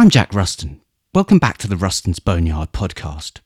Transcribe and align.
I'm 0.00 0.08
Jack 0.08 0.32
Ruston. 0.32 0.80
Welcome 1.14 1.38
back 1.38 1.58
to 1.58 1.68
the 1.68 1.76
Ruston's 1.76 2.20
Boneyard 2.20 2.72
podcast. 2.72 3.40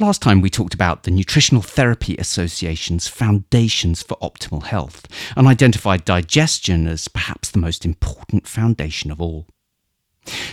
Last 0.00 0.20
time 0.20 0.40
we 0.40 0.50
talked 0.50 0.74
about 0.74 1.04
the 1.04 1.12
Nutritional 1.12 1.62
Therapy 1.62 2.16
Association's 2.16 3.06
foundations 3.06 4.02
for 4.02 4.16
optimal 4.16 4.64
health 4.64 5.06
and 5.36 5.46
identified 5.46 6.04
digestion 6.04 6.88
as 6.88 7.06
perhaps 7.06 7.52
the 7.52 7.60
most 7.60 7.84
important 7.84 8.48
foundation 8.48 9.12
of 9.12 9.20
all. 9.20 9.46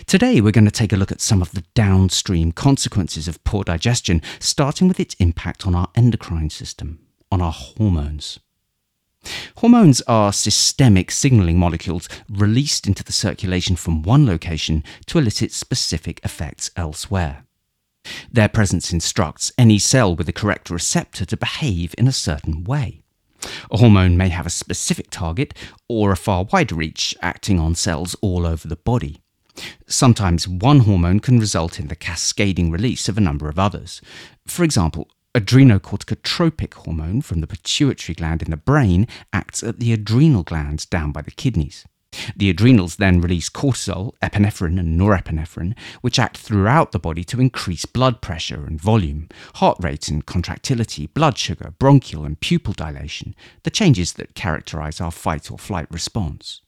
Today 0.06 0.40
we're 0.40 0.52
going 0.52 0.66
to 0.66 0.72
take 0.72 0.94
a 0.94 0.98
look 0.98 1.12
at 1.12 1.20
some 1.20 1.42
of 1.42 1.54
the 1.54 1.64
downstream 1.74 2.52
consequences 2.52 3.28
of 3.28 3.44
poor 3.44 3.64
digestion, 3.64 4.22
starting 4.38 4.88
with 4.88 5.00
its 5.00 5.16
impact 5.16 5.66
on 5.66 5.74
our 5.74 5.88
endocrine 5.96 6.52
system, 6.52 7.00
on 7.32 7.42
our 7.42 7.54
hormones. 7.54 8.38
Hormones 9.64 10.02
are 10.08 10.34
systemic 10.34 11.10
signaling 11.10 11.58
molecules 11.58 12.10
released 12.30 12.86
into 12.86 13.02
the 13.02 13.14
circulation 13.14 13.78
from 13.78 14.02
one 14.02 14.26
location 14.26 14.84
to 15.06 15.18
elicit 15.18 15.54
specific 15.54 16.20
effects 16.22 16.70
elsewhere. 16.76 17.46
Their 18.30 18.50
presence 18.50 18.92
instructs 18.92 19.54
any 19.58 19.80
cell 19.80 20.18
with 20.18 20.28
the 20.28 20.34
correct 20.34 20.70
receptor 20.70 21.24
to 21.24 21.38
behave 21.38 21.96
in 21.98 22.10
a 22.10 22.12
certain 22.12 22.66
way. 22.66 23.04
A 23.72 23.78
hormone 23.78 24.18
may 24.18 24.28
have 24.28 24.46
a 24.46 24.50
specific 24.50 25.10
target 25.10 25.54
or 25.88 26.12
a 26.12 26.18
far 26.18 26.44
wider 26.52 26.76
reach, 26.76 27.16
acting 27.22 27.58
on 27.58 27.74
cells 27.74 28.18
all 28.20 28.46
over 28.46 28.68
the 28.68 28.76
body. 28.76 29.22
Sometimes 29.88 30.46
one 30.46 30.82
hormone 30.82 31.22
can 31.22 31.40
result 31.40 31.80
in 31.80 31.88
the 31.88 31.96
cascading 31.96 32.70
release 32.70 33.08
of 33.08 33.18
a 33.18 33.22
number 33.22 33.48
of 33.48 33.58
others. 33.58 34.02
For 34.46 34.66
example, 34.66 35.08
adrenocorticotropic 35.36 36.74
hormone 36.74 37.22
from 37.22 37.42
the 37.42 37.48
pituitary 37.48 38.16
gland 38.16 38.42
in 38.42 38.52
the 38.52 38.58
brain 38.58 39.08
acts 39.32 39.64
at 39.64 39.80
the 39.80 39.92
adrenal 39.92 40.44
glands 40.44 40.86
down 40.86 41.12
by 41.12 41.22
the 41.22 41.32
kidneys. 41.32 41.86
The 42.36 42.52
adrenals 42.52 42.98
then 42.98 43.22
release 43.22 43.50
cortisol, 43.50 44.14
epinephrine, 44.22 44.80
and 44.80 45.00
norepinephrine, 45.00 45.76
which 46.02 46.20
act 46.20 46.38
throughout 46.38 46.92
the 46.92 47.00
body 47.00 47.24
to 47.26 47.42
increase 47.42 47.86
blood 47.86 48.22
pressure 48.22 48.66
and 48.66 48.80
volume, 48.80 49.30
heart 49.56 49.78
rate 49.82 50.08
and 50.10 50.26
contractility, 50.26 51.08
blood 51.08 51.38
sugar, 51.38 51.74
bronchial 51.80 52.26
and 52.26 52.40
pupil 52.40 52.74
dilation, 52.74 53.36
the 53.64 53.72
changes 53.72 54.14
that 54.14 54.36
characterize 54.36 55.02
our 55.02 55.12
fight 55.12 55.50
or 55.50 55.58
flight 55.58 55.88
response. 55.90 56.62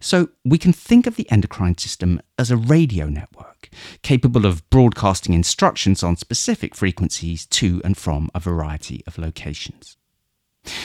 So 0.00 0.28
we 0.44 0.58
can 0.58 0.72
think 0.72 1.06
of 1.06 1.16
the 1.16 1.30
endocrine 1.30 1.78
system 1.78 2.20
as 2.38 2.50
a 2.50 2.56
radio 2.56 3.06
network, 3.06 3.68
capable 4.02 4.46
of 4.46 4.68
broadcasting 4.70 5.34
instructions 5.34 6.02
on 6.02 6.16
specific 6.16 6.74
frequencies 6.74 7.46
to 7.46 7.80
and 7.84 7.96
from 7.96 8.30
a 8.34 8.40
variety 8.40 9.02
of 9.06 9.18
locations. 9.18 9.96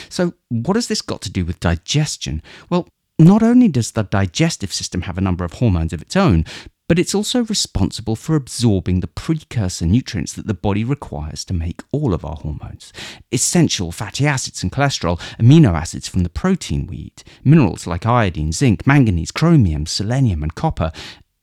So, 0.08 0.34
what 0.48 0.76
has 0.76 0.88
this 0.88 1.00
got 1.00 1.22
to 1.22 1.30
do 1.30 1.44
with 1.44 1.60
digestion? 1.60 2.42
Well, 2.68 2.88
not 3.18 3.42
only 3.42 3.68
does 3.68 3.92
the 3.92 4.02
digestive 4.02 4.72
system 4.72 5.02
have 5.02 5.18
a 5.18 5.22
number 5.22 5.44
of 5.44 5.54
hormones 5.54 5.92
of 5.92 6.02
its 6.02 6.16
own, 6.16 6.44
but 6.90 6.98
it's 6.98 7.14
also 7.14 7.44
responsible 7.44 8.16
for 8.16 8.34
absorbing 8.34 8.98
the 8.98 9.06
precursor 9.06 9.86
nutrients 9.86 10.32
that 10.32 10.48
the 10.48 10.52
body 10.52 10.82
requires 10.82 11.44
to 11.44 11.54
make 11.54 11.84
all 11.92 12.12
of 12.12 12.24
our 12.24 12.34
hormones. 12.34 12.92
Essential 13.30 13.92
fatty 13.92 14.26
acids 14.26 14.64
and 14.64 14.72
cholesterol, 14.72 15.20
amino 15.38 15.72
acids 15.72 16.08
from 16.08 16.24
the 16.24 16.28
protein 16.28 16.88
we 16.88 16.96
eat, 16.96 17.22
minerals 17.44 17.86
like 17.86 18.06
iodine, 18.06 18.50
zinc, 18.50 18.88
manganese, 18.88 19.30
chromium, 19.30 19.86
selenium, 19.86 20.42
and 20.42 20.56
copper, 20.56 20.90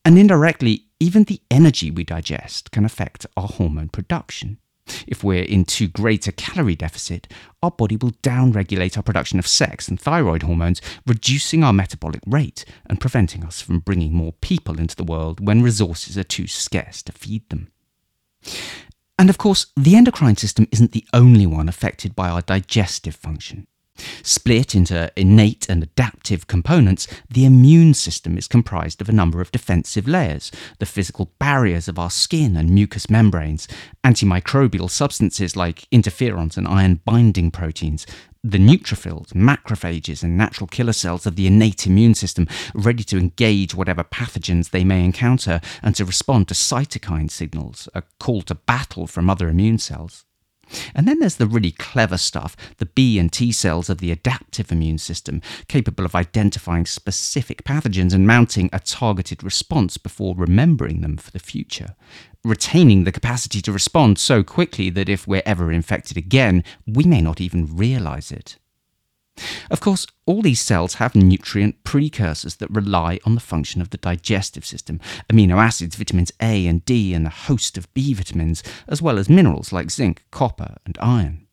and 0.04 0.18
indirectly, 0.18 0.84
even 1.00 1.24
the 1.24 1.40
energy 1.50 1.90
we 1.90 2.04
digest 2.04 2.70
can 2.70 2.84
affect 2.84 3.24
our 3.34 3.48
hormone 3.48 3.88
production. 3.88 4.58
If 5.06 5.22
we're 5.24 5.42
in 5.42 5.64
too 5.64 5.88
great 5.88 6.26
a 6.26 6.32
calorie 6.32 6.76
deficit, 6.76 7.32
our 7.62 7.70
body 7.70 7.96
will 7.96 8.12
downregulate 8.22 8.96
our 8.96 9.02
production 9.02 9.38
of 9.38 9.46
sex 9.46 9.88
and 9.88 10.00
thyroid 10.00 10.42
hormones, 10.42 10.80
reducing 11.06 11.64
our 11.64 11.72
metabolic 11.72 12.22
rate 12.26 12.64
and 12.86 13.00
preventing 13.00 13.44
us 13.44 13.60
from 13.60 13.80
bringing 13.80 14.14
more 14.14 14.32
people 14.40 14.78
into 14.78 14.96
the 14.96 15.04
world 15.04 15.46
when 15.46 15.62
resources 15.62 16.16
are 16.16 16.24
too 16.24 16.46
scarce 16.46 17.02
to 17.02 17.12
feed 17.12 17.48
them. 17.48 17.68
And 19.18 19.28
of 19.28 19.38
course, 19.38 19.66
the 19.76 19.96
endocrine 19.96 20.36
system 20.36 20.68
isn't 20.70 20.92
the 20.92 21.04
only 21.12 21.46
one 21.46 21.68
affected 21.68 22.14
by 22.14 22.28
our 22.28 22.40
digestive 22.40 23.16
function. 23.16 23.66
Split 24.22 24.74
into 24.74 25.10
innate 25.16 25.68
and 25.68 25.82
adaptive 25.82 26.46
components, 26.46 27.06
the 27.30 27.44
immune 27.44 27.94
system 27.94 28.38
is 28.38 28.48
comprised 28.48 29.00
of 29.00 29.08
a 29.08 29.12
number 29.12 29.40
of 29.40 29.52
defensive 29.52 30.06
layers 30.06 30.50
the 30.78 30.86
physical 30.86 31.32
barriers 31.38 31.88
of 31.88 31.98
our 31.98 32.10
skin 32.10 32.56
and 32.56 32.70
mucous 32.70 33.10
membranes, 33.10 33.68
antimicrobial 34.04 34.90
substances 34.90 35.56
like 35.56 35.88
interferons 35.90 36.56
and 36.56 36.68
iron 36.68 37.00
binding 37.04 37.50
proteins, 37.50 38.06
the 38.44 38.58
neutrophils, 38.58 39.32
macrophages, 39.32 40.22
and 40.22 40.36
natural 40.36 40.66
killer 40.66 40.92
cells 40.92 41.26
of 41.26 41.36
the 41.36 41.46
innate 41.46 41.86
immune 41.86 42.14
system, 42.14 42.46
ready 42.74 43.02
to 43.04 43.18
engage 43.18 43.74
whatever 43.74 44.04
pathogens 44.04 44.70
they 44.70 44.84
may 44.84 45.04
encounter 45.04 45.60
and 45.82 45.94
to 45.96 46.04
respond 46.04 46.48
to 46.48 46.54
cytokine 46.54 47.30
signals, 47.30 47.88
a 47.94 48.02
call 48.20 48.42
to 48.42 48.54
battle 48.54 49.06
from 49.06 49.28
other 49.28 49.48
immune 49.48 49.78
cells. 49.78 50.24
And 50.94 51.06
then 51.06 51.18
there's 51.18 51.36
the 51.36 51.46
really 51.46 51.72
clever 51.72 52.16
stuff, 52.16 52.56
the 52.78 52.86
B 52.86 53.18
and 53.18 53.32
T 53.32 53.52
cells 53.52 53.88
of 53.88 53.98
the 53.98 54.10
adaptive 54.10 54.70
immune 54.72 54.98
system, 54.98 55.40
capable 55.68 56.04
of 56.04 56.14
identifying 56.14 56.86
specific 56.86 57.64
pathogens 57.64 58.14
and 58.14 58.26
mounting 58.26 58.68
a 58.72 58.80
targeted 58.80 59.42
response 59.42 59.96
before 59.96 60.34
remembering 60.36 61.00
them 61.00 61.16
for 61.16 61.30
the 61.30 61.38
future, 61.38 61.94
retaining 62.44 63.04
the 63.04 63.12
capacity 63.12 63.60
to 63.62 63.72
respond 63.72 64.18
so 64.18 64.42
quickly 64.42 64.90
that 64.90 65.08
if 65.08 65.26
we're 65.26 65.42
ever 65.44 65.72
infected 65.72 66.16
again, 66.16 66.64
we 66.86 67.04
may 67.04 67.20
not 67.20 67.40
even 67.40 67.76
realize 67.76 68.30
it. 68.30 68.56
Of 69.70 69.80
course, 69.80 70.06
all 70.26 70.42
these 70.42 70.60
cells 70.60 70.94
have 70.94 71.14
nutrient 71.14 71.84
precursors 71.84 72.56
that 72.56 72.70
rely 72.70 73.18
on 73.24 73.34
the 73.34 73.40
function 73.40 73.80
of 73.80 73.90
the 73.90 73.98
digestive 73.98 74.64
system 74.64 75.00
amino 75.30 75.56
acids, 75.56 75.96
vitamins 75.96 76.32
A 76.40 76.66
and 76.66 76.84
D, 76.84 77.14
and 77.14 77.26
a 77.26 77.30
host 77.30 77.78
of 77.78 77.92
B 77.94 78.14
vitamins, 78.14 78.62
as 78.88 79.02
well 79.02 79.18
as 79.18 79.28
minerals 79.28 79.72
like 79.72 79.90
zinc, 79.90 80.24
copper, 80.30 80.76
and 80.84 80.96
iron. 81.00 81.46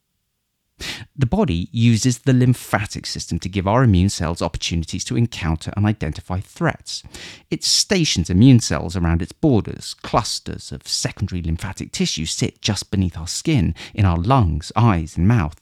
The 1.15 1.25
body 1.25 1.69
uses 1.71 2.19
the 2.19 2.33
lymphatic 2.33 3.05
system 3.05 3.39
to 3.39 3.49
give 3.49 3.65
our 3.65 3.83
immune 3.83 4.09
cells 4.09 4.41
opportunities 4.41 5.05
to 5.05 5.15
encounter 5.15 5.71
and 5.77 5.85
identify 5.85 6.41
threats. 6.41 7.01
It 7.49 7.63
stations 7.63 8.29
immune 8.29 8.59
cells 8.59 8.97
around 8.97 9.21
its 9.21 9.31
borders. 9.31 9.93
Clusters 9.93 10.73
of 10.73 10.87
secondary 10.87 11.41
lymphatic 11.41 11.93
tissue 11.93 12.25
sit 12.25 12.61
just 12.61 12.91
beneath 12.91 13.17
our 13.17 13.27
skin, 13.27 13.73
in 13.93 14.03
our 14.05 14.17
lungs, 14.17 14.73
eyes, 14.75 15.15
and 15.15 15.27
mouth, 15.27 15.61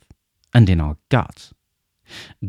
and 0.54 0.68
in 0.70 0.82
our 0.82 0.98
gut. 1.10 1.52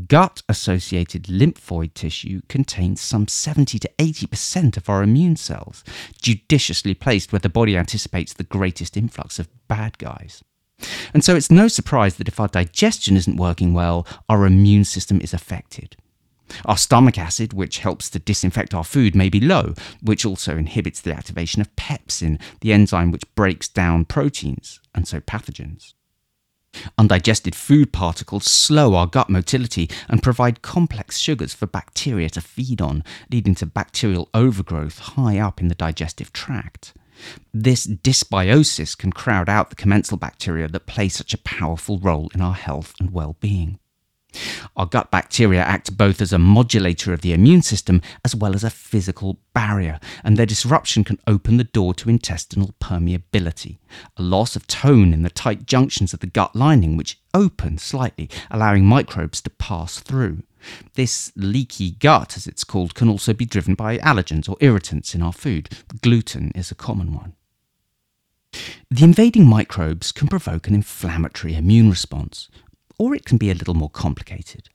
Gut 0.06 0.42
associated 0.48 1.24
lymphoid 1.24 1.94
tissue 1.94 2.40
contains 2.48 3.00
some 3.00 3.28
70 3.28 3.78
to 3.78 3.90
80% 3.98 4.76
of 4.76 4.88
our 4.88 5.02
immune 5.02 5.36
cells, 5.36 5.84
judiciously 6.20 6.94
placed 6.94 7.32
where 7.32 7.40
the 7.40 7.48
body 7.48 7.76
anticipates 7.76 8.32
the 8.32 8.44
greatest 8.44 8.96
influx 8.96 9.38
of 9.38 9.48
bad 9.68 9.98
guys. 9.98 10.42
And 11.12 11.24
so 11.24 11.36
it's 11.36 11.50
no 11.50 11.68
surprise 11.68 12.16
that 12.16 12.28
if 12.28 12.40
our 12.40 12.48
digestion 12.48 13.16
isn't 13.16 13.36
working 13.36 13.74
well, 13.74 14.06
our 14.28 14.44
immune 14.46 14.84
system 14.84 15.20
is 15.20 15.32
affected. 15.32 15.96
Our 16.66 16.76
stomach 16.76 17.18
acid, 17.18 17.52
which 17.52 17.78
helps 17.78 18.10
to 18.10 18.18
disinfect 18.18 18.74
our 18.74 18.84
food, 18.84 19.14
may 19.14 19.28
be 19.28 19.40
low, 19.40 19.74
which 20.02 20.26
also 20.26 20.56
inhibits 20.56 21.00
the 21.00 21.14
activation 21.14 21.60
of 21.60 21.74
pepsin, 21.76 22.38
the 22.60 22.72
enzyme 22.72 23.10
which 23.10 23.34
breaks 23.34 23.68
down 23.68 24.04
proteins, 24.04 24.80
and 24.94 25.08
so 25.08 25.20
pathogens. 25.20 25.94
Undigested 26.98 27.54
food 27.54 27.92
particles 27.92 28.44
slow 28.44 28.94
our 28.94 29.06
gut 29.06 29.30
motility 29.30 29.88
and 30.08 30.22
provide 30.22 30.62
complex 30.62 31.18
sugars 31.18 31.54
for 31.54 31.66
bacteria 31.66 32.28
to 32.30 32.40
feed 32.40 32.80
on, 32.80 33.04
leading 33.30 33.54
to 33.54 33.66
bacterial 33.66 34.28
overgrowth 34.34 34.98
high 35.00 35.38
up 35.38 35.60
in 35.60 35.68
the 35.68 35.74
digestive 35.74 36.32
tract. 36.32 36.94
This 37.52 37.86
dysbiosis 37.86 38.96
can 38.98 39.12
crowd 39.12 39.48
out 39.48 39.70
the 39.70 39.76
commensal 39.76 40.16
bacteria 40.16 40.68
that 40.68 40.86
play 40.86 41.08
such 41.08 41.32
a 41.32 41.38
powerful 41.38 41.98
role 41.98 42.30
in 42.34 42.40
our 42.40 42.54
health 42.54 42.94
and 42.98 43.12
well 43.12 43.36
being. 43.40 43.78
Our 44.76 44.86
gut 44.86 45.10
bacteria 45.10 45.60
act 45.60 45.96
both 45.96 46.20
as 46.20 46.32
a 46.32 46.38
modulator 46.38 47.12
of 47.12 47.20
the 47.20 47.32
immune 47.32 47.62
system 47.62 48.02
as 48.24 48.34
well 48.34 48.54
as 48.54 48.64
a 48.64 48.70
physical 48.70 49.38
barrier, 49.52 50.00
and 50.22 50.36
their 50.36 50.46
disruption 50.46 51.04
can 51.04 51.18
open 51.26 51.56
the 51.56 51.64
door 51.64 51.94
to 51.94 52.10
intestinal 52.10 52.74
permeability, 52.80 53.78
a 54.16 54.22
loss 54.22 54.56
of 54.56 54.66
tone 54.66 55.12
in 55.12 55.22
the 55.22 55.30
tight 55.30 55.66
junctions 55.66 56.12
of 56.12 56.20
the 56.20 56.26
gut 56.26 56.54
lining, 56.54 56.96
which 56.96 57.20
open 57.32 57.78
slightly, 57.78 58.28
allowing 58.50 58.84
microbes 58.84 59.40
to 59.40 59.50
pass 59.50 60.00
through. 60.00 60.42
This 60.94 61.32
leaky 61.36 61.90
gut, 61.92 62.36
as 62.36 62.46
it's 62.46 62.64
called, 62.64 62.94
can 62.94 63.08
also 63.08 63.34
be 63.34 63.44
driven 63.44 63.74
by 63.74 63.98
allergens 63.98 64.48
or 64.48 64.56
irritants 64.60 65.14
in 65.14 65.22
our 65.22 65.32
food. 65.32 65.68
Gluten 66.02 66.52
is 66.54 66.70
a 66.70 66.74
common 66.74 67.12
one. 67.12 67.34
The 68.90 69.04
invading 69.04 69.46
microbes 69.46 70.12
can 70.12 70.28
provoke 70.28 70.68
an 70.68 70.74
inflammatory 70.74 71.54
immune 71.54 71.90
response, 71.90 72.48
or 72.98 73.14
it 73.14 73.24
can 73.24 73.38
be 73.38 73.50
a 73.50 73.54
little 73.54 73.74
more 73.74 73.90
complicated. 73.90 74.68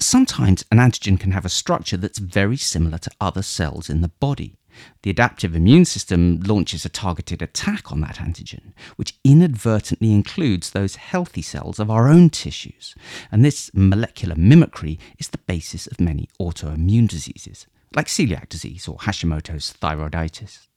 Sometimes 0.00 0.64
an 0.70 0.78
antigen 0.78 1.18
can 1.18 1.32
have 1.32 1.44
a 1.44 1.48
structure 1.48 1.96
that's 1.96 2.18
very 2.18 2.56
similar 2.56 2.98
to 2.98 3.10
other 3.20 3.42
cells 3.42 3.90
in 3.90 4.00
the 4.00 4.08
body. 4.20 4.58
The 5.02 5.10
adaptive 5.10 5.56
immune 5.56 5.84
system 5.86 6.38
launches 6.40 6.84
a 6.84 6.88
targeted 6.88 7.42
attack 7.42 7.90
on 7.90 8.00
that 8.02 8.16
antigen, 8.16 8.72
which 8.94 9.18
inadvertently 9.24 10.12
includes 10.12 10.70
those 10.70 10.94
healthy 10.94 11.42
cells 11.42 11.80
of 11.80 11.90
our 11.90 12.08
own 12.08 12.30
tissues. 12.30 12.94
And 13.32 13.44
this 13.44 13.72
molecular 13.74 14.36
mimicry 14.36 15.00
is 15.18 15.28
the 15.28 15.38
basis 15.38 15.88
of 15.88 16.00
many 16.00 16.28
autoimmune 16.40 17.08
diseases. 17.08 17.66
like 17.94 18.06
celiac 18.06 18.48
disease 18.48 18.86
or 18.86 18.98
Hashimoto's 18.98 19.74
thyroiditis. 19.80 20.67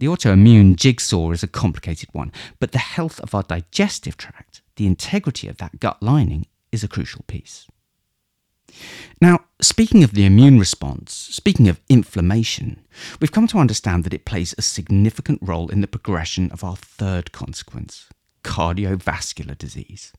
The 0.00 0.06
autoimmune 0.06 0.76
jigsaw 0.76 1.30
is 1.32 1.42
a 1.42 1.46
complicated 1.46 2.08
one, 2.12 2.32
but 2.58 2.72
the 2.72 2.78
health 2.78 3.20
of 3.20 3.34
our 3.34 3.42
digestive 3.42 4.16
tract, 4.16 4.62
the 4.76 4.86
integrity 4.86 5.46
of 5.46 5.58
that 5.58 5.78
gut 5.78 6.02
lining, 6.02 6.46
is 6.72 6.82
a 6.82 6.88
crucial 6.88 7.22
piece. 7.26 7.66
Now, 9.20 9.40
speaking 9.60 10.02
of 10.02 10.12
the 10.12 10.24
immune 10.24 10.58
response, 10.58 11.12
speaking 11.12 11.68
of 11.68 11.82
inflammation, 11.90 12.80
we've 13.20 13.30
come 13.30 13.46
to 13.48 13.58
understand 13.58 14.04
that 14.04 14.14
it 14.14 14.24
plays 14.24 14.54
a 14.56 14.62
significant 14.62 15.38
role 15.42 15.68
in 15.68 15.82
the 15.82 15.86
progression 15.86 16.50
of 16.50 16.64
our 16.64 16.76
third 16.76 17.30
consequence 17.32 18.08
cardiovascular 18.42 19.58
disease. 19.58 20.14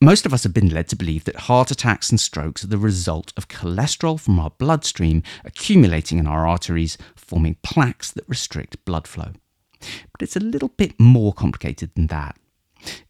Most 0.00 0.24
of 0.24 0.32
us 0.32 0.44
have 0.44 0.54
been 0.54 0.70
led 0.70 0.88
to 0.88 0.96
believe 0.96 1.24
that 1.24 1.40
heart 1.40 1.70
attacks 1.70 2.08
and 2.08 2.18
strokes 2.18 2.64
are 2.64 2.68
the 2.68 2.78
result 2.78 3.34
of 3.36 3.48
cholesterol 3.48 4.18
from 4.18 4.40
our 4.40 4.50
bloodstream 4.50 5.22
accumulating 5.44 6.18
in 6.18 6.26
our 6.26 6.48
arteries, 6.48 6.96
forming 7.30 7.56
plaques 7.62 8.10
that 8.10 8.28
restrict 8.28 8.84
blood 8.84 9.06
flow. 9.06 9.30
But 9.78 10.20
it's 10.20 10.34
a 10.34 10.40
little 10.40 10.70
bit 10.70 10.98
more 10.98 11.32
complicated 11.32 11.92
than 11.94 12.08
that. 12.08 12.36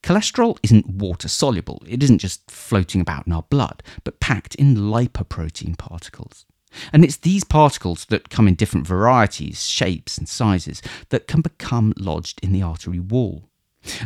Cholesterol 0.02 0.58
isn't 0.62 0.86
water 0.86 1.26
soluble, 1.26 1.82
it 1.88 2.02
isn't 2.02 2.18
just 2.18 2.50
floating 2.50 3.00
about 3.00 3.26
in 3.26 3.32
our 3.32 3.44
blood, 3.44 3.82
but 4.04 4.20
packed 4.20 4.54
in 4.56 4.76
lipoprotein 4.76 5.78
particles. 5.78 6.44
And 6.92 7.02
it's 7.02 7.16
these 7.16 7.44
particles 7.44 8.04
that 8.10 8.28
come 8.28 8.46
in 8.46 8.56
different 8.56 8.86
varieties, 8.86 9.66
shapes, 9.66 10.18
and 10.18 10.28
sizes 10.28 10.82
that 11.08 11.26
can 11.26 11.40
become 11.40 11.94
lodged 11.96 12.40
in 12.42 12.52
the 12.52 12.62
artery 12.62 13.00
wall. 13.00 13.48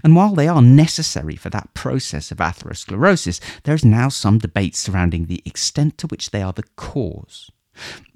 And 0.05 0.15
while 0.15 0.35
they 0.35 0.47
are 0.47 0.63
necessary 0.63 1.35
for 1.35 1.51
that 1.51 1.75
process 1.75 2.31
of 2.31 2.39
atherosclerosis, 2.39 3.41
there 3.65 3.75
is 3.75 3.85
now 3.85 4.09
some 4.09 4.39
debate 4.39 4.77
surrounding 4.77 5.27
the 5.27 5.43
extent 5.45 5.99
to 5.99 6.07
which 6.07 6.31
they 6.31 6.41
are 6.41 6.53
the 6.53 6.63
cause. 6.77 7.51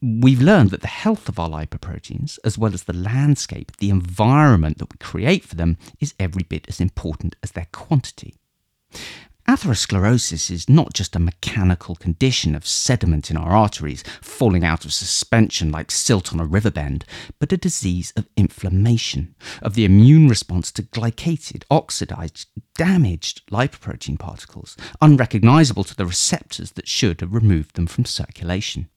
We've 0.01 0.41
learned 0.41 0.71
that 0.71 0.81
the 0.81 0.87
health 0.87 1.29
of 1.29 1.39
our 1.39 1.49
lipoproteins, 1.49 2.39
as 2.45 2.57
well 2.57 2.75
as 2.75 2.85
the 2.85 2.93
landscape, 2.93 3.77
the 3.79 3.91
environment 3.91 4.79
that 4.79 4.93
we 4.93 4.99
create 4.99 5.45
for 5.45 5.57
them, 5.57 5.77
is 6.01 6.15
every 6.19 6.45
bit 6.45 6.67
as 6.69 6.81
important 6.81 7.37
as 7.43 7.53
their 7.53 7.67
quantity. 7.73 8.35
Atherosclerosis 9.49 10.51
is 10.51 10.69
not 10.69 10.93
just 10.93 11.17
a 11.17 11.19
mechanical 11.19 11.95
condition 11.95 12.55
of 12.55 12.67
sediment 12.67 13.31
in 13.31 13.37
our 13.39 13.53
arteries 13.53 14.05
falling 14.21 14.63
out 14.63 14.85
of 14.85 14.93
suspension 14.93 15.73
like 15.73 15.91
silt 15.91 16.35
on 16.35 16.39
a 16.39 16.45
river 16.45 16.71
bend, 16.71 17.07
but 17.39 17.51
a 17.51 17.57
disease 17.57 18.13
of 18.15 18.29
inflammation, 18.37 19.35
of 19.63 19.73
the 19.73 19.87
immune 19.87 20.29
response 20.29 20.71
to 20.73 20.83
glycated, 20.83 21.65
oxidized, 21.71 22.47
damaged 22.75 23.41
lipoprotein 23.51 24.19
particles, 24.19 24.77
unrecognizable 25.01 25.85
to 25.85 25.97
the 25.97 26.05
receptors 26.05 26.73
that 26.73 26.87
should 26.87 27.23
have 27.23 27.33
removed 27.33 27.75
them 27.75 27.87
from 27.87 28.05
circulation. 28.05 28.91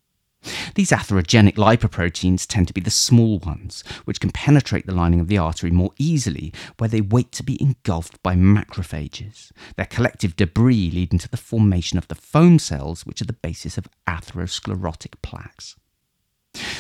These 0.76 0.92
atherogenic 0.92 1.56
lipoproteins 1.56 2.48
tend 2.48 2.68
to 2.68 2.74
be 2.74 2.82
the 2.82 2.90
small 2.90 3.40
ones, 3.40 3.84
which 4.06 4.20
can 4.20 4.32
penetrate 4.32 4.86
the 4.86 4.96
lining 4.96 5.20
of 5.20 5.28
the 5.28 5.38
artery 5.38 5.72
more 5.72 5.92
easily, 5.98 6.54
where 6.78 6.90
they 6.90 7.02
wait 7.02 7.32
to 7.34 7.44
be 7.44 7.62
engulfed 7.62 8.22
by 8.24 8.36
macrophages, 8.36 9.52
their 9.76 9.86
collective 9.86 10.36
debris 10.36 10.90
leading 10.92 11.20
to 11.20 11.30
the 11.30 11.38
formation 11.38 11.98
of 11.98 12.08
the 12.08 12.16
foam 12.16 12.58
cells, 12.58 13.06
which 13.06 13.22
are 13.22 13.26
the 13.26 13.34
basis 13.34 13.78
of 13.78 13.88
atherosclerotic 14.08 15.22
plaques. 15.22 15.76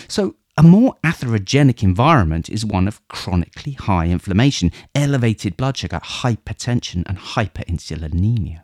So, 0.07 0.35
a 0.57 0.63
more 0.63 0.95
atherogenic 1.03 1.81
environment 1.81 2.49
is 2.49 2.65
one 2.65 2.87
of 2.87 3.07
chronically 3.07 3.73
high 3.73 4.07
inflammation, 4.07 4.71
elevated 4.93 5.55
blood 5.55 5.77
sugar, 5.77 5.99
hypertension, 6.03 7.03
and 7.05 7.17
hyperinsulinemia. 7.17 8.63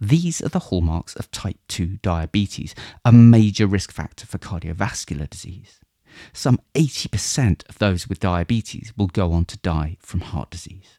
These 0.00 0.40
are 0.42 0.48
the 0.48 0.58
hallmarks 0.58 1.14
of 1.16 1.30
type 1.30 1.58
2 1.68 1.98
diabetes, 2.02 2.74
a 3.04 3.12
major 3.12 3.66
risk 3.66 3.92
factor 3.92 4.26
for 4.26 4.38
cardiovascular 4.38 5.28
disease. 5.28 5.80
Some 6.32 6.60
80% 6.74 7.68
of 7.68 7.78
those 7.78 8.08
with 8.08 8.20
diabetes 8.20 8.92
will 8.96 9.08
go 9.08 9.32
on 9.32 9.44
to 9.46 9.58
die 9.58 9.96
from 10.00 10.20
heart 10.20 10.50
disease. 10.50 10.98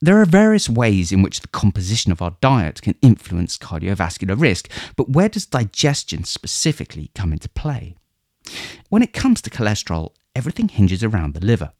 There 0.00 0.20
are 0.20 0.26
various 0.26 0.68
ways 0.68 1.12
in 1.12 1.22
which 1.22 1.40
the 1.40 1.48
composition 1.48 2.10
of 2.10 2.20
our 2.20 2.36
diet 2.40 2.82
can 2.82 2.96
influence 3.02 3.56
cardiovascular 3.56 4.38
risk, 4.38 4.68
but 4.96 5.08
where 5.08 5.28
does 5.28 5.46
digestion 5.46 6.24
specifically 6.24 7.12
come 7.14 7.32
into 7.32 7.48
play? 7.48 7.94
When 8.88 9.02
it 9.02 9.12
comes 9.12 9.40
to 9.42 9.50
cholesterol, 9.50 10.10
everything 10.34 10.68
hinges 10.68 11.04
around 11.04 11.34
the 11.34 11.44
liver. 11.44 11.72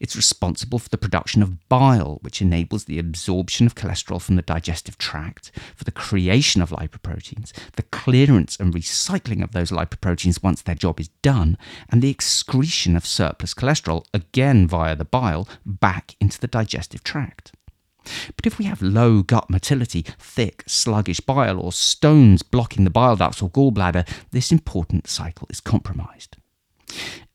It's 0.00 0.16
responsible 0.16 0.78
for 0.78 0.88
the 0.88 0.98
production 0.98 1.42
of 1.42 1.68
bile, 1.68 2.18
which 2.22 2.42
enables 2.42 2.84
the 2.84 2.98
absorption 2.98 3.66
of 3.66 3.74
cholesterol 3.74 4.20
from 4.20 4.36
the 4.36 4.42
digestive 4.42 4.98
tract, 4.98 5.50
for 5.76 5.84
the 5.84 5.90
creation 5.90 6.62
of 6.62 6.70
lipoproteins, 6.70 7.52
the 7.76 7.82
clearance 7.82 8.56
and 8.58 8.74
recycling 8.74 9.42
of 9.42 9.52
those 9.52 9.70
lipoproteins 9.70 10.42
once 10.42 10.62
their 10.62 10.74
job 10.74 11.00
is 11.00 11.08
done, 11.22 11.56
and 11.88 12.02
the 12.02 12.10
excretion 12.10 12.96
of 12.96 13.06
surplus 13.06 13.54
cholesterol, 13.54 14.04
again 14.12 14.66
via 14.66 14.96
the 14.96 15.04
bile, 15.04 15.48
back 15.64 16.16
into 16.20 16.40
the 16.40 16.48
digestive 16.48 17.04
tract. 17.04 17.52
But 18.36 18.46
if 18.46 18.58
we 18.58 18.64
have 18.64 18.80
low 18.80 19.22
gut 19.22 19.50
motility, 19.50 20.02
thick, 20.18 20.64
sluggish 20.66 21.20
bile, 21.20 21.60
or 21.60 21.72
stones 21.72 22.42
blocking 22.42 22.84
the 22.84 22.90
bile 22.90 23.16
ducts 23.16 23.42
or 23.42 23.50
gallbladder, 23.50 24.08
this 24.30 24.50
important 24.50 25.08
cycle 25.08 25.46
is 25.50 25.60
compromised. 25.60 26.36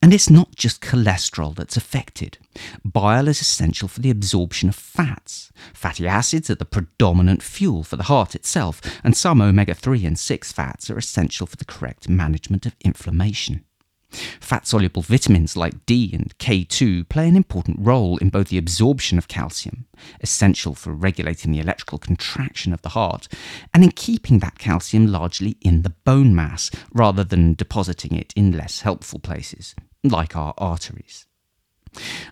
And 0.04 0.12
it's 0.12 0.28
not 0.28 0.54
just 0.54 0.82
cholesterol 0.82 1.54
that's 1.54 1.78
affected. 1.78 2.36
Bile 2.84 3.26
is 3.26 3.40
essential 3.40 3.88
for 3.88 4.00
the 4.00 4.10
absorption 4.10 4.68
of 4.68 4.74
fats. 4.74 5.50
Fatty 5.72 6.06
acids 6.06 6.50
are 6.50 6.56
the 6.56 6.66
predominant 6.66 7.42
fuel 7.42 7.84
for 7.84 7.96
the 7.96 8.02
heart 8.02 8.34
itself, 8.34 8.82
and 9.02 9.16
some 9.16 9.40
omega 9.40 9.72
3 9.72 10.04
and 10.04 10.18
6 10.18 10.52
fats 10.52 10.90
are 10.90 10.98
essential 10.98 11.46
for 11.46 11.56
the 11.56 11.64
correct 11.64 12.06
management 12.06 12.66
of 12.66 12.76
inflammation. 12.84 13.64
Fat 14.10 14.66
soluble 14.66 15.00
vitamins 15.00 15.56
like 15.56 15.86
D 15.86 16.10
and 16.12 16.36
K2 16.36 17.08
play 17.08 17.26
an 17.26 17.34
important 17.34 17.78
role 17.80 18.18
in 18.18 18.28
both 18.28 18.48
the 18.48 18.58
absorption 18.58 19.16
of 19.16 19.26
calcium, 19.26 19.86
essential 20.20 20.74
for 20.74 20.92
regulating 20.92 21.50
the 21.50 21.60
electrical 21.60 21.96
contraction 21.96 22.74
of 22.74 22.82
the 22.82 22.90
heart, 22.90 23.26
and 23.72 23.82
in 23.82 23.90
keeping 23.90 24.40
that 24.40 24.58
calcium 24.58 25.06
largely 25.06 25.56
in 25.62 25.80
the 25.80 25.94
bone 26.04 26.34
mass 26.34 26.70
rather 26.92 27.24
than 27.24 27.54
depositing 27.54 28.14
it 28.14 28.34
in 28.36 28.52
less 28.52 28.82
helpful 28.82 29.18
places, 29.18 29.74
like 30.04 30.36
our 30.36 30.54
arteries. 30.58 31.26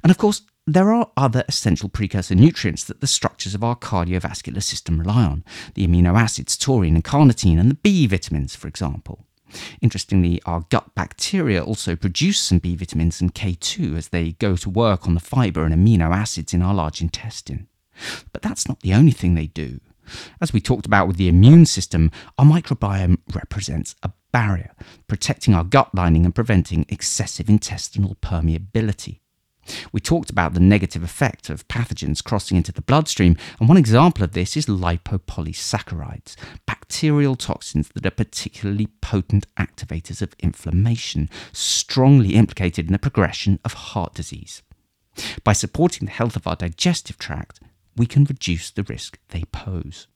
And 0.03 0.11
of 0.11 0.19
course, 0.19 0.43
there 0.67 0.93
are 0.93 1.11
other 1.17 1.45
essential 1.49 1.89
precursor 1.89 2.35
nutrients 2.35 2.85
that 2.85 3.01
the 3.01 3.07
structures 3.07 3.55
of 3.55 3.65
our 3.65 3.75
cardiovascular 3.75 4.63
system 4.63 5.01
rely 5.01 5.25
on 5.25 5.45
the 5.75 5.87
amino 5.87 6.15
acids 6.15 6.57
taurine 6.57 6.95
and 6.95 7.05
carnitine, 7.05 7.59
and 7.59 7.71
the 7.71 7.75
B 7.75 8.07
vitamins, 8.07 8.55
for 8.55 8.69
example. 8.69 9.27
Interestingly, 9.81 10.41
our 10.47 10.65
gut 10.71 10.95
bacteria 10.95 11.63
also 11.63 11.97
produce 11.97 12.39
some 12.39 12.59
B 12.59 12.77
vitamins 12.77 13.21
and 13.21 13.35
K2 13.35 13.97
as 13.97 14.09
they 14.09 14.33
go 14.33 14.57
to 14.57 14.71
work 14.71 15.07
on 15.07 15.15
the 15.15 15.21
fiber 15.21 15.65
and 15.65 15.75
amino 15.75 16.15
acids 16.15 16.55
in 16.55 16.63
our 16.63 16.75
large 16.75 17.01
intestine. 17.01 17.67
But 18.33 18.43
that's 18.43 18.69
not 18.69 18.81
the 18.81 18.95
only 18.95 19.13
thing 19.13 19.35
they 19.35 19.49
do. 19.49 19.81
As 20.41 20.53
we 20.53 20.61
talked 20.61 20.87
about 20.87 21.07
with 21.07 21.17
the 21.17 21.29
immune 21.29 21.67
system, 21.67 22.11
our 22.39 22.45
microbiome 22.45 23.19
represents 23.35 23.95
a 24.03 24.11
barrier, 24.33 24.73
protecting 25.07 25.55
our 25.55 25.65
gut 25.65 25.95
lining 25.95 26.25
and 26.25 26.35
preventing 26.35 26.87
excessive 26.89 27.49
intestinal 27.49 28.17
permeability. 28.17 29.21
We 29.93 30.01
talked 30.01 30.31
about 30.31 30.55
the 30.55 30.61
negative 30.61 31.03
effect 31.03 31.49
of 31.49 31.69
pathogens 31.69 32.23
crossing 32.25 32.57
into 32.57 32.73
the 32.73 32.83
bloodstream, 32.83 33.37
and 33.61 33.69
one 33.69 33.79
example 33.79 34.25
of 34.25 34.33
this 34.33 34.57
is 34.57 34.67
lipopolysaccharides, 34.67 36.35
bacterial 36.67 37.37
toxins 37.37 37.89
that 37.91 38.05
are 38.05 38.11
particularly 38.11 38.89
potent 39.01 39.47
activators 39.57 40.21
of 40.21 40.35
inflammation, 40.41 41.31
strongly 41.53 42.35
implicated 42.35 42.87
in 42.87 42.93
the 42.93 42.99
progression 42.99 43.61
of 43.65 43.73
heart 43.75 44.15
disease. 44.15 44.63
By 45.45 45.53
supporting 45.53 46.07
the 46.07 46.13
health 46.13 46.37
of 46.37 46.47
our 46.47 46.57
digestive 46.57 47.19
tract, 47.19 47.61
we 47.97 48.07
can 48.07 48.25
reduce 48.25 48.71
the 48.71 48.83
risk 48.83 49.19
they 49.29 49.45
pose. 49.53 50.09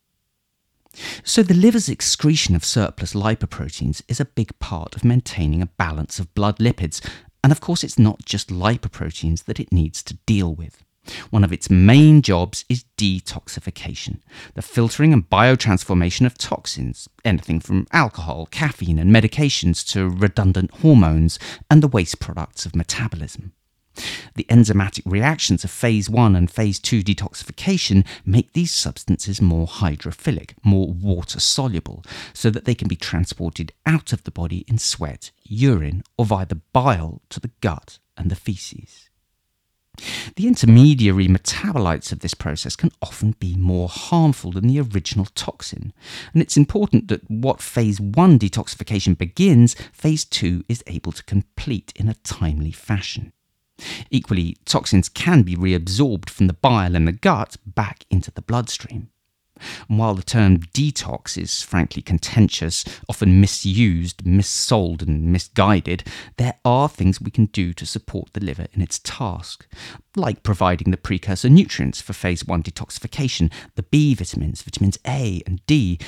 So, 1.24 1.42
the 1.42 1.54
liver's 1.54 1.88
excretion 1.88 2.54
of 2.54 2.64
surplus 2.64 3.12
lipoproteins 3.14 4.02
is 4.08 4.20
a 4.20 4.24
big 4.24 4.58
part 4.58 4.96
of 4.96 5.04
maintaining 5.04 5.62
a 5.62 5.66
balance 5.66 6.18
of 6.18 6.34
blood 6.34 6.58
lipids 6.58 7.00
and 7.46 7.52
of 7.52 7.60
course, 7.60 7.84
it's 7.84 7.96
not 7.96 8.24
just 8.24 8.48
lipoproteins 8.48 9.44
that 9.44 9.60
it 9.60 9.70
needs 9.70 10.02
to 10.02 10.14
deal 10.26 10.52
with. 10.52 10.82
One 11.30 11.44
of 11.44 11.52
its 11.52 11.70
main 11.70 12.20
jobs 12.20 12.64
is 12.68 12.84
detoxification, 12.98 14.18
the 14.54 14.62
filtering 14.62 15.12
and 15.12 15.30
biotransformation 15.30 16.26
of 16.26 16.36
toxins, 16.36 17.08
anything 17.24 17.60
from 17.60 17.86
alcohol, 17.92 18.46
caffeine, 18.46 18.98
and 18.98 19.14
medications 19.14 19.88
to 19.92 20.08
redundant 20.08 20.72
hormones 20.82 21.38
and 21.70 21.84
the 21.84 21.86
waste 21.86 22.18
products 22.18 22.66
of 22.66 22.74
metabolism. 22.74 23.52
The 24.34 24.44
enzymatic 24.44 25.02
reactions 25.04 25.64
of 25.64 25.70
phase 25.70 26.10
1 26.10 26.36
and 26.36 26.50
phase 26.50 26.78
2 26.78 27.02
detoxification 27.02 28.06
make 28.24 28.52
these 28.52 28.72
substances 28.72 29.40
more 29.40 29.66
hydrophilic, 29.66 30.52
more 30.62 30.92
water 30.92 31.40
soluble, 31.40 32.04
so 32.32 32.50
that 32.50 32.64
they 32.64 32.74
can 32.74 32.88
be 32.88 32.96
transported 32.96 33.72
out 33.86 34.12
of 34.12 34.24
the 34.24 34.30
body 34.30 34.64
in 34.68 34.78
sweat, 34.78 35.30
urine, 35.44 36.02
or 36.18 36.26
via 36.26 36.46
the 36.46 36.60
bile 36.72 37.22
to 37.30 37.40
the 37.40 37.50
gut 37.60 37.98
and 38.16 38.30
the 38.30 38.36
feces. 38.36 39.08
The 40.34 40.46
intermediary 40.46 41.26
metabolites 41.26 42.12
of 42.12 42.20
this 42.20 42.34
process 42.34 42.76
can 42.76 42.90
often 43.00 43.34
be 43.38 43.56
more 43.56 43.88
harmful 43.88 44.52
than 44.52 44.66
the 44.66 44.80
original 44.80 45.24
toxin, 45.34 45.94
and 46.34 46.42
it's 46.42 46.58
important 46.58 47.08
that 47.08 47.30
what 47.30 47.62
phase 47.62 47.98
1 47.98 48.38
detoxification 48.38 49.16
begins, 49.16 49.74
phase 49.92 50.26
2 50.26 50.64
is 50.68 50.84
able 50.86 51.12
to 51.12 51.24
complete 51.24 51.92
in 51.96 52.08
a 52.08 52.14
timely 52.14 52.72
fashion. 52.72 53.32
Equally, 54.10 54.56
toxins 54.64 55.08
can 55.08 55.42
be 55.42 55.56
reabsorbed 55.56 56.30
from 56.30 56.46
the 56.46 56.52
bile 56.52 56.94
in 56.94 57.04
the 57.04 57.12
gut 57.12 57.56
back 57.66 58.04
into 58.10 58.30
the 58.30 58.42
bloodstream. 58.42 59.10
And 59.88 59.98
while 59.98 60.14
the 60.14 60.22
term 60.22 60.58
detox 60.58 61.38
is 61.40 61.62
frankly 61.62 62.02
contentious, 62.02 62.84
often 63.08 63.40
misused, 63.40 64.24
missold, 64.24 65.02
and 65.02 65.32
misguided, 65.32 66.04
there 66.36 66.58
are 66.64 66.88
things 66.88 67.20
we 67.20 67.30
can 67.30 67.46
do 67.46 67.72
to 67.74 67.86
support 67.86 68.32
the 68.32 68.44
liver 68.44 68.66
in 68.72 68.82
its 68.82 68.98
task, 68.98 69.66
like 70.14 70.42
providing 70.42 70.90
the 70.90 70.96
precursor 70.96 71.48
nutrients 71.48 72.00
for 72.00 72.12
phase 72.12 72.44
1 72.44 72.62
detoxification, 72.62 73.52
the 73.74 73.82
B 73.82 74.14
vitamins, 74.14 74.62
vitamins 74.62 74.98
A 75.06 75.42
and 75.46 75.64
D, 75.66 75.98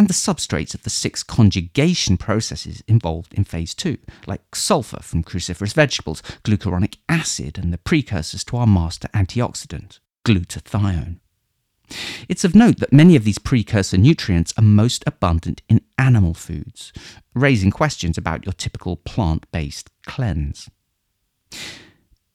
and 0.00 0.08
the 0.08 0.14
substrates 0.14 0.72
of 0.72 0.82
the 0.82 0.88
six 0.88 1.22
conjugation 1.22 2.16
processes 2.16 2.82
involved 2.88 3.34
in 3.34 3.44
phase 3.44 3.74
2, 3.74 3.98
like 4.26 4.54
sulfur 4.54 5.02
from 5.02 5.22
cruciferous 5.22 5.74
vegetables, 5.74 6.22
glucuronic 6.42 6.96
acid, 7.06 7.58
and 7.58 7.70
the 7.70 7.76
precursors 7.76 8.42
to 8.42 8.56
our 8.56 8.66
master 8.66 9.08
antioxidant, 9.08 9.98
glutathione. 10.24 11.18
It's 12.30 12.44
of 12.44 12.54
note 12.54 12.78
that 12.78 12.94
many 12.94 13.14
of 13.14 13.24
these 13.24 13.38
precursor 13.38 13.98
nutrients 13.98 14.54
are 14.56 14.64
most 14.64 15.04
abundant 15.06 15.60
in 15.68 15.82
animal 15.98 16.32
foods, 16.32 16.94
raising 17.34 17.70
questions 17.70 18.16
about 18.16 18.46
your 18.46 18.54
typical 18.54 18.96
plant 18.96 19.44
based 19.52 19.90
cleanse. 20.06 20.70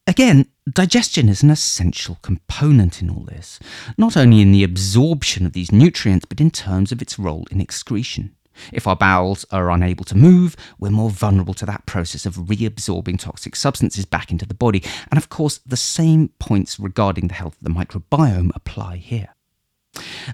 Again, 0.06 0.50
digestion 0.72 1.30
is 1.30 1.44
an 1.44 1.50
essential 1.52 2.18
component 2.22 3.02
in 3.02 3.10
all 3.10 3.24
this, 3.24 3.60
not 3.98 4.18
only 4.18 4.42
in 4.42 4.52
the 4.52 4.64
absorption 4.64 5.46
of 5.46 5.54
these 5.54 5.72
nutrients, 5.72 6.26
but 6.26 6.42
in 6.42 6.52
terms 6.52 6.92
of 6.92 7.02
its 7.02 7.20
role 7.20 7.46
in 7.52 7.62
excretion. 7.62 8.36
If 8.72 8.88
our 8.88 8.96
bowels 8.96 9.46
are 9.52 9.70
unable 9.70 10.06
to 10.06 10.18
move, 10.18 10.56
we're 10.80 10.90
more 10.90 11.10
vulnerable 11.10 11.54
to 11.56 11.66
that 11.66 11.86
process 11.86 12.26
of 12.26 12.36
reabsorbing 12.36 13.20
toxic 13.20 13.56
substances 13.56 14.06
back 14.06 14.32
into 14.32 14.46
the 14.46 14.54
body. 14.54 14.82
And 15.12 15.18
of 15.18 15.30
course, 15.30 15.60
the 15.66 15.78
same 15.78 16.30
points 16.40 16.80
regarding 16.80 17.28
the 17.28 17.34
health 17.34 17.58
of 17.58 17.64
the 17.64 17.70
microbiome 17.70 18.52
apply 18.56 18.98
here. 18.98 19.35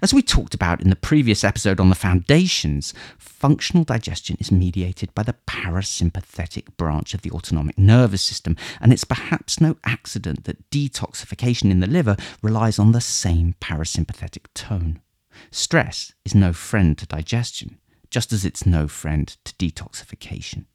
As 0.01 0.13
we 0.13 0.21
talked 0.21 0.53
about 0.53 0.81
in 0.81 0.89
the 0.89 0.95
previous 0.95 1.43
episode 1.43 1.79
on 1.79 1.89
the 1.89 1.95
foundations, 1.95 2.93
functional 3.17 3.83
digestion 3.83 4.37
is 4.39 4.51
mediated 4.51 5.13
by 5.13 5.23
the 5.23 5.35
parasympathetic 5.47 6.77
branch 6.77 7.13
of 7.13 7.21
the 7.21 7.31
autonomic 7.31 7.77
nervous 7.77 8.21
system, 8.21 8.55
and 8.79 8.93
it's 8.93 9.03
perhaps 9.03 9.59
no 9.59 9.75
accident 9.83 10.45
that 10.45 10.69
detoxification 10.69 11.71
in 11.71 11.81
the 11.81 11.87
liver 11.87 12.15
relies 12.41 12.79
on 12.79 12.91
the 12.91 13.01
same 13.01 13.55
parasympathetic 13.59 14.45
tone. 14.53 15.01
Stress 15.49 16.13
is 16.23 16.35
no 16.35 16.53
friend 16.53 16.97
to 16.97 17.05
digestion, 17.05 17.77
just 18.09 18.31
as 18.31 18.45
it's 18.45 18.65
no 18.65 18.87
friend 18.87 19.35
to 19.43 19.53
detoxification. 19.55 20.65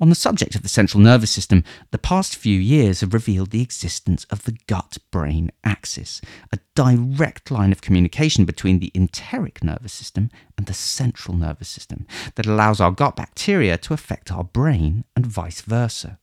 On 0.00 0.08
the 0.08 0.14
subject 0.14 0.54
of 0.54 0.62
the 0.62 0.68
central 0.68 1.02
nervous 1.02 1.30
system, 1.30 1.62
the 1.90 1.98
past 1.98 2.34
few 2.34 2.58
years 2.58 3.00
have 3.00 3.12
revealed 3.12 3.50
the 3.50 3.60
existence 3.60 4.24
of 4.30 4.44
the 4.44 4.56
gut 4.66 4.96
brain 5.10 5.50
axis, 5.62 6.22
a 6.52 6.58
direct 6.74 7.50
line 7.50 7.70
of 7.70 7.82
communication 7.82 8.46
between 8.46 8.78
the 8.78 8.90
enteric 8.94 9.62
nervous 9.62 9.92
system 9.92 10.30
and 10.56 10.66
the 10.66 10.72
central 10.72 11.36
nervous 11.36 11.68
system 11.68 12.06
that 12.36 12.46
allows 12.46 12.80
our 12.80 12.90
gut 12.90 13.14
bacteria 13.14 13.76
to 13.76 13.92
affect 13.92 14.32
our 14.32 14.44
brain 14.44 15.04
and 15.14 15.26
vice 15.26 15.60
versa. 15.60 16.18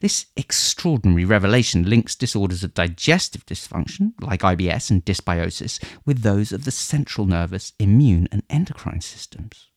This 0.00 0.26
extraordinary 0.34 1.26
revelation 1.26 1.90
links 1.90 2.14
disorders 2.14 2.64
of 2.64 2.72
digestive 2.72 3.44
dysfunction, 3.44 4.14
like 4.18 4.40
IBS 4.40 4.90
and 4.90 5.04
dysbiosis, 5.04 5.78
with 6.06 6.22
those 6.22 6.52
of 6.52 6.64
the 6.64 6.70
central 6.70 7.26
nervous, 7.26 7.74
immune, 7.78 8.28
and 8.32 8.42
endocrine 8.48 9.02
systems. 9.02 9.68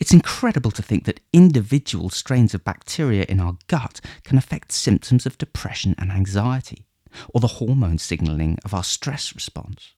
It's 0.00 0.12
incredible 0.12 0.70
to 0.72 0.82
think 0.82 1.04
that 1.04 1.20
individual 1.32 2.10
strains 2.10 2.54
of 2.54 2.64
bacteria 2.64 3.24
in 3.28 3.40
our 3.40 3.56
gut 3.68 4.00
can 4.24 4.36
affect 4.36 4.72
symptoms 4.72 5.26
of 5.26 5.38
depression 5.38 5.94
and 5.98 6.10
anxiety, 6.10 6.86
or 7.32 7.40
the 7.40 7.46
hormone 7.58 7.98
signaling 7.98 8.58
of 8.64 8.74
our 8.74 8.84
stress 8.84 9.34
response. 9.34 9.94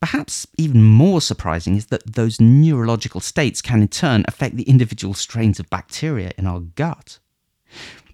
Perhaps 0.00 0.46
even 0.56 0.82
more 0.82 1.20
surprising 1.20 1.76
is 1.76 1.86
that 1.86 2.14
those 2.14 2.40
neurological 2.40 3.20
states 3.20 3.60
can 3.60 3.82
in 3.82 3.88
turn 3.88 4.24
affect 4.28 4.56
the 4.56 4.68
individual 4.68 5.14
strains 5.14 5.58
of 5.58 5.68
bacteria 5.68 6.30
in 6.38 6.46
our 6.46 6.60
gut. 6.60 7.18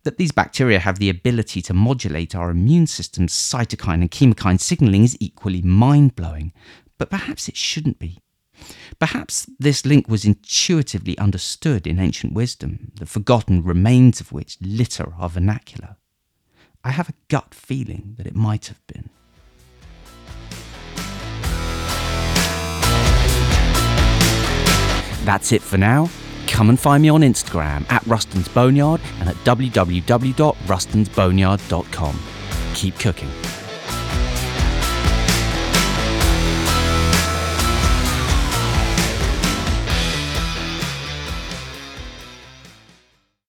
That 0.05 0.19
these 0.19 0.33
bacteria 0.33 0.81
have 0.81 0.99
the 0.99 1.11
ability 1.11 1.63
to 1.63 1.75
modulate 1.75 2.35
our 2.35 2.51
immune 2.51 2.87
system's 2.87 3.33
cytokine 3.33 4.01
and 4.01 4.11
chemokine 4.11 4.61
signaling 4.61 5.05
is 5.05 5.17
equally 5.21 5.63
mind 5.63 6.17
blowing, 6.17 6.53
but 6.99 7.11
perhaps 7.11 7.49
it 7.49 7.57
shouldn't 7.57 7.99
be. 7.99 8.19
Perhaps 8.99 9.49
this 9.59 9.85
link 9.85 10.09
was 10.09 10.25
intuitively 10.25 11.19
understood 11.19 11.87
in 11.87 11.99
ancient 11.99 12.33
wisdom, 12.33 12.93
the 12.99 13.07
forgotten 13.07 13.63
remains 13.63 14.21
of 14.21 14.33
which 14.33 14.59
litter 14.61 15.13
our 15.19 15.29
vernacular. 15.29 15.97
I 16.83 16.91
have 16.91 17.09
a 17.09 17.15
gut 17.29 17.55
feeling 17.55 18.15
that 18.19 18.27
it 18.27 18.35
might 18.35 18.67
have 18.67 18.85
been. 18.87 19.11
That's 25.25 25.53
it 25.53 25.63
for 25.63 25.79
now. 25.79 26.11
Come 26.47 26.69
and 26.69 26.79
find 26.79 27.03
me 27.03 27.09
on 27.09 27.23
Instagram 27.23 27.91
at 27.91 28.07
Ruston's 28.07 28.49
Boneyard 28.49 29.01
and 29.19 29.29
at 29.29 29.35
www.rustonsboneyard.com. 29.37 32.19
Keep 32.75 32.99
cooking. 32.99 33.31